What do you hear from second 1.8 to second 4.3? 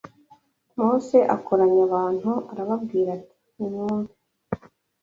abantu arababwira ati nimwumve